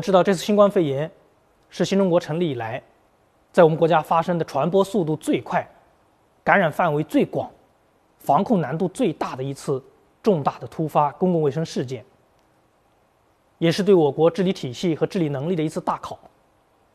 [0.00, 1.08] 们知道，这次新冠肺炎
[1.68, 2.82] 是新中国成立以来，
[3.52, 5.62] 在我们国家发生的传播速度最快、
[6.42, 7.50] 感染范围最广、
[8.18, 9.82] 防控难度最大的一次
[10.22, 12.02] 重大的突发公共卫生事件，
[13.58, 16.18] 也是对我国治理体系和治理能力的一次大考。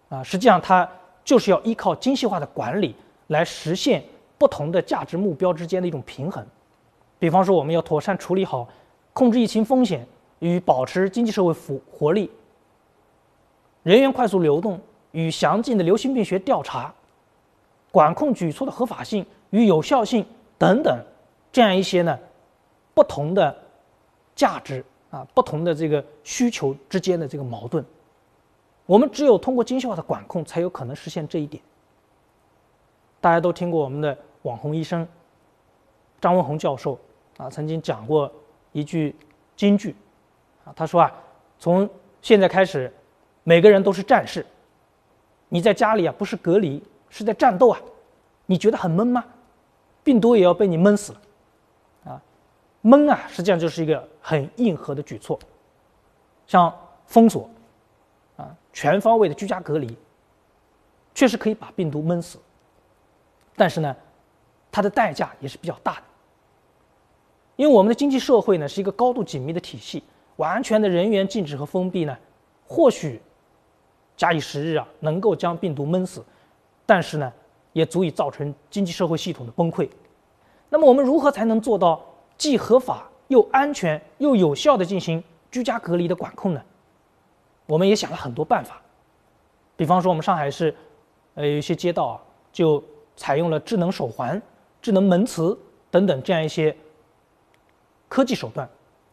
[0.09, 0.90] 啊，实际上它
[1.23, 2.95] 就是要依靠精细化的管理
[3.27, 4.03] 来实现
[4.40, 6.44] 不同的价值目标之间的一种平衡。
[7.20, 8.67] 比方说，我们要妥善处理好
[9.13, 10.08] 控制疫情风险
[10.40, 12.31] 与保持经济社会活活力。
[13.85, 14.81] 人员快速流动
[15.12, 16.91] 与详尽的流行病学调查、
[17.91, 20.26] 管控举措的合法性与有效性
[20.57, 20.99] 等等，
[21.52, 22.17] 这样一些呢
[22.95, 23.55] 不同的
[24.35, 27.85] 价值啊、不同的这个需求之间的这个矛盾，
[28.88, 31.62] 我们只有通过精细化的管控，才有可能实现这一点。
[33.21, 35.07] 大家都听过我们的网红医生
[36.20, 36.99] 张文宏教授
[37.38, 38.34] 啊，曾经讲过
[38.71, 39.15] 一句
[39.55, 39.95] 金句
[40.65, 41.13] 啊，他说啊，
[41.60, 41.88] 从
[42.23, 42.91] 现在开始。
[43.48, 44.43] 每个人都是战士，
[45.49, 47.79] 你在家里啊，不是隔离，是在战斗啊，
[48.48, 49.24] 你觉得很闷吗？
[50.04, 51.21] 病毒也要被你闷死了，
[52.05, 52.21] 啊，
[52.82, 55.38] 闷啊，实际上就是一个很硬核的举措，
[56.48, 57.48] 像封锁，
[58.35, 59.96] 啊，全方位的居家隔离，
[61.13, 62.40] 确实可以把病毒闷死，
[63.55, 63.96] 但是呢，
[64.72, 66.03] 它的代价也是比较大的，
[67.57, 70.03] 因为我们的经济社会呢是一个高度紧密的体系，
[70.38, 72.18] 完全的人员禁止和封闭呢，
[72.68, 73.22] 或许。
[74.18, 76.24] 假以时日啊，能够将病毒闷死，
[76.85, 77.31] 但是呢，
[77.74, 79.90] 也足以造成经济社会系统的崩溃。
[80.69, 82.02] 那么，我们如何才能做到
[82.38, 86.62] 既合法又安全又有效的进行居家隔离的管控呢？
[87.66, 88.81] 我们也想了很多办法，
[89.75, 90.74] 比方说，我们上海市，
[91.34, 92.22] 呃，有一些街道啊，
[92.53, 92.81] 就
[93.18, 94.41] 采用了智能手环、
[94.81, 95.57] 智能门磁
[95.91, 96.75] 等等这样一些
[98.07, 98.69] 科技手段。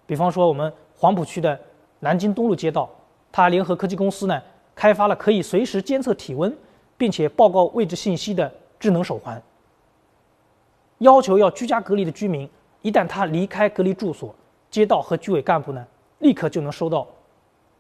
[0.07, 1.59] 比方说，我们黄浦区的
[2.01, 2.89] 南京东路街道，
[3.33, 4.41] 它联合科技公司呢。
[4.75, 6.57] 开发了可以随时监测体温，
[6.97, 9.41] 并且报告位置信息的智能手环。
[10.99, 12.49] 要求要居家隔离的居民，
[12.81, 14.35] 一旦他离开隔离住所，
[14.71, 15.87] 街道和居委干部呢，
[16.21, 17.07] 立刻就能收到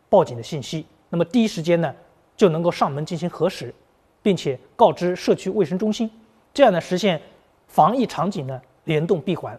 [0.08, 1.94] 报警的信息，那么第一时间呢，
[2.36, 3.74] 就能够上门进行核实，
[4.22, 6.10] 并且告知社区卫生中心，
[6.52, 7.22] 这样呢，实现
[7.68, 9.58] 防疫场景的联动闭环。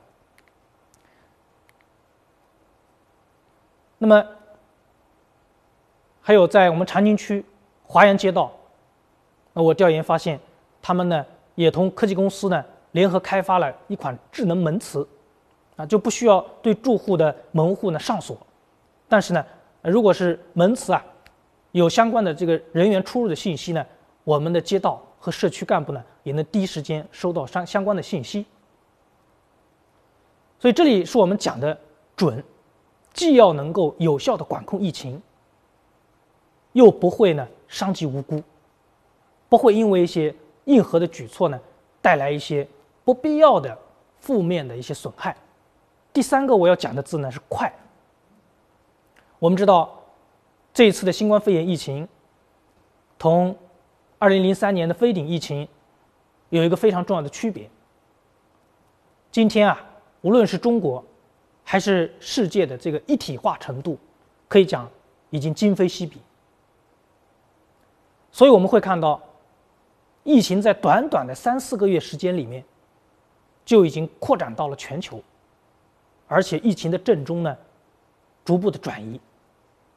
[3.97, 4.25] 那么。
[6.25, 7.43] 还有在我们长宁区
[7.85, 8.49] 华阳街道，
[9.51, 10.39] 那我调研发现，
[10.81, 12.63] 他们呢也同科技公司呢
[12.93, 15.05] 联合开发了一款智能门磁，
[15.75, 18.37] 啊就不需要对住户的门户呢上锁，
[19.09, 19.45] 但是呢，
[19.81, 21.03] 如果是门磁啊
[21.73, 23.85] 有相关的这个人员出入的信息呢，
[24.23, 28.45] 我们的街道和社区干部呢也能第一时间收到相相关的信息。
[30.57, 31.77] 所以这里是我们讲的
[32.15, 32.41] 准，
[33.11, 35.21] 既要能够有效的管控疫情。
[36.73, 38.41] 又不会呢伤及无辜，
[39.49, 40.33] 不会因为一些
[40.65, 41.59] 硬核的举措呢
[42.01, 42.67] 带来一些
[43.03, 43.77] 不必要的
[44.19, 45.35] 负面的一些损害。
[46.11, 47.71] 第三个我要讲的字呢是快。
[49.39, 50.03] 我们知道
[50.73, 52.07] 这一次的新冠肺炎疫情，
[53.17, 53.55] 同
[54.17, 55.67] 二零零三年的非典疫情
[56.49, 57.69] 有一个非常重要的区别。
[59.31, 59.83] 今天啊，
[60.21, 61.03] 无论是中国
[61.63, 63.97] 还是世界的这个一体化程度，
[64.47, 64.89] 可以讲
[65.29, 66.19] 已经今非昔比。
[68.33, 69.21] 所以我们会看到，
[70.23, 72.63] 疫情在短短的三四个月时间里面，
[73.63, 75.21] 就已经扩展到了全球，
[76.27, 77.55] 而且疫情的正中呢，
[78.43, 79.21] 逐步的转移。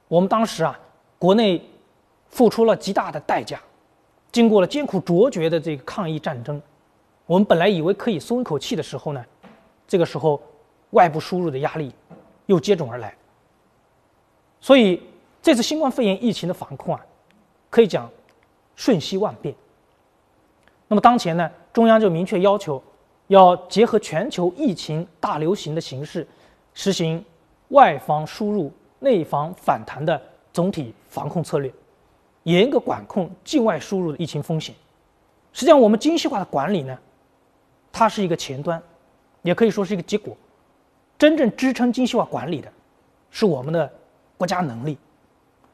[0.07, 0.79] 我们当时啊，
[1.19, 1.67] 国内
[2.29, 3.59] 付出了极大的代价，
[4.31, 6.61] 经过了艰苦卓绝的这个抗疫战争，
[7.25, 9.25] 我们本来以为可以松一口气的时候呢，
[9.89, 10.43] 这个时候
[10.91, 11.91] 外部输入的压力
[12.45, 13.17] 又接踵而来。
[14.61, 15.03] 所以
[15.41, 17.01] 这次新冠肺炎疫情的防控啊，
[17.71, 18.07] 可以讲。
[18.77, 19.53] 瞬息万变。
[20.87, 22.81] 那么当前呢，中央就明确要求，
[23.27, 26.25] 要结合全球疫情大流行的形势，
[26.75, 27.25] 实行
[27.71, 30.21] 外防输入、内防反弹的
[30.53, 31.73] 总体防控策略，
[32.45, 34.73] 严格管控境外输入的疫情风险。
[35.53, 36.97] 实际上，我们精细化的管理呢，
[37.91, 38.81] 它是一个前端，
[39.43, 40.37] 也可以说是一个结果。
[41.19, 42.71] 真正支撑精细化管理的，
[43.33, 43.91] 是我们的
[44.37, 44.97] 国家能力。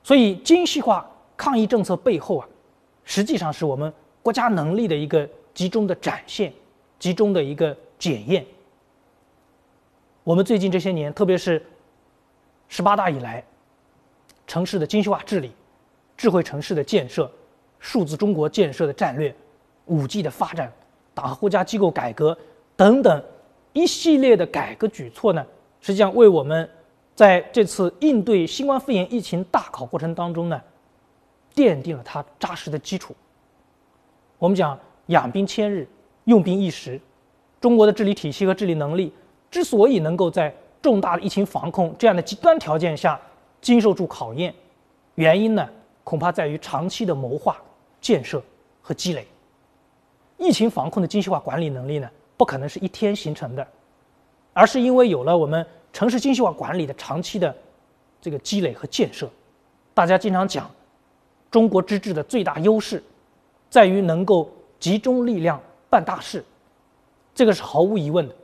[0.03, 1.07] 所以，精细化
[1.37, 2.49] 抗疫政策背后啊。
[3.05, 6.53] 实际上是我们国家能力的一个集中的展现，
[6.99, 8.45] 集中的一个检验。
[10.25, 11.65] 我们最近这些年，特别是
[12.69, 13.45] 十八大以来，
[14.47, 15.53] 城市的精细化治理、
[16.17, 17.31] 智慧城市的建设、
[17.81, 19.35] 数字中国建设的战略、
[19.87, 20.73] 五 G 的发展、
[21.13, 22.39] 党和国家机构改革
[22.77, 23.23] 等等
[23.73, 25.45] 一系列的改革举措呢，
[25.81, 26.71] 实际上为我们
[27.17, 30.63] 在这次应对新冠肺炎疫情大考过程当中呢，
[31.55, 33.15] 奠定了它扎实的基础。
[34.39, 35.87] 我们讲养兵千日，
[36.25, 37.01] 用兵一时，
[37.61, 39.13] 中国的治理体系和治理能力
[39.51, 43.21] 之所以能够在重大的疫情防控这样的极端条件下
[43.61, 44.53] 经受住考验，
[45.15, 45.69] 原因呢，
[46.03, 47.57] 恐怕在于长期的谋划、
[48.01, 48.43] 建设
[48.81, 49.27] 和积累。
[50.39, 53.65] 疫情防控的精细化管理能力呢，不可能是一天形成的，
[54.53, 57.55] 而是因为有了我们城市精细化管理的长期的
[58.21, 59.31] 这个积累和建设。
[59.95, 60.69] 大家经常讲，
[61.53, 63.01] 中国之治的最大优势
[63.71, 64.51] 在于能够
[64.81, 66.45] 集中力量办大事，
[67.33, 68.35] 这个是毫无疑问的。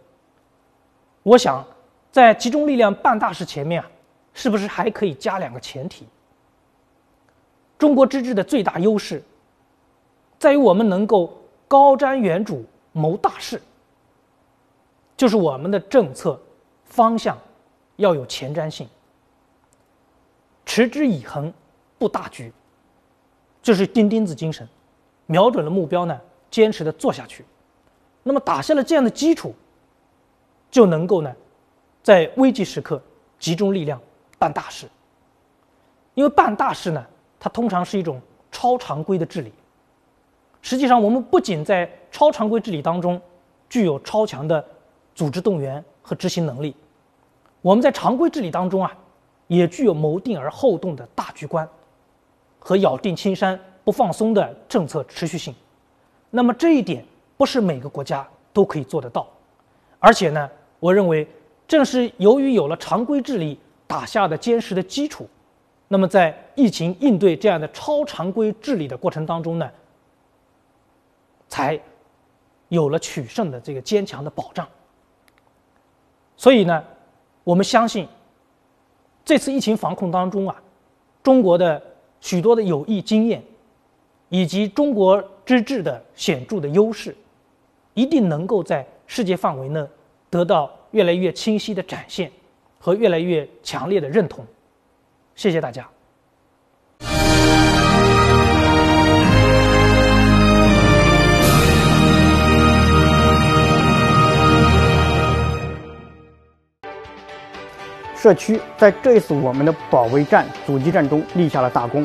[1.25, 1.67] 我想，
[2.13, 3.91] 在集中力量办大事前面啊，
[4.33, 6.07] 是不是还可以加两个前提？
[7.77, 9.21] 中国之治的最大优势
[10.39, 11.35] 在于我们能够。
[11.71, 13.61] 高瞻远瞩，谋大事，
[15.19, 16.41] 就是我们的政策
[16.87, 17.37] 方向
[17.97, 18.89] 要有前瞻性，
[20.65, 21.53] 持之以恒，
[21.99, 22.51] 布大局，
[23.69, 24.67] 这是钉钉子精神。
[25.27, 26.19] 瞄准了目标呢，
[26.51, 27.45] 坚持的做下去，
[28.23, 29.55] 那么打下了这样的基础，
[30.71, 31.31] 就能够呢，
[32.03, 32.99] 在危急时刻
[33.39, 34.01] 集中力量
[34.39, 34.89] 办大事。
[36.15, 37.07] 因为办大事呢，
[37.39, 38.19] 它通常是一种
[38.51, 39.53] 超常规的治理。
[40.63, 43.21] 实际上，我们不仅在超常规治理当中
[43.69, 44.65] 具有超强的
[45.15, 46.75] 组织动员和执行能力，
[47.61, 48.97] 我们在常规治理当中啊，
[49.47, 51.69] 也具有谋定而后动的大局观
[52.69, 55.55] 和咬定青山不放松的政策持续性。
[56.29, 57.03] 那么这一点
[57.39, 59.27] 不是每个国家都可以做得到，
[59.99, 61.27] 而且呢，我认为
[61.67, 65.27] 正是由于有了常规治理打下的坚实的基础，
[65.89, 69.71] 那么在疫情应对这样的超常规治理的过程当中呢。
[71.49, 71.81] 才
[72.69, 74.69] 有了取胜的这个坚强的保障。
[76.37, 76.85] 所以呢，
[77.45, 78.07] 我们相信
[79.25, 80.55] 这次疫情防控当中啊，
[81.23, 81.83] 中国的
[82.21, 83.43] 许多的有益经验，
[84.29, 87.17] 以及中国之治的显著的优势，
[87.95, 89.85] 一定能够在世界范围内
[90.29, 92.31] 得到越来越清晰的展现
[92.79, 94.45] 和越来越强烈的认同。
[95.35, 95.89] 谢谢大家。
[108.21, 112.05] 社区在这一次我们的保卫战、阻击战中立下了大功。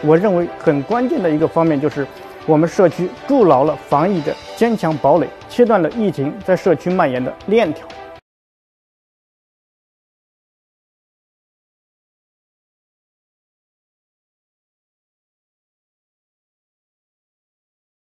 [0.00, 2.06] 我认为很关键的一个方面就是，
[2.46, 7.86] 我们社区筑牢了防疫的坚强堡垒，切断了疫情在社区蔓延的链条。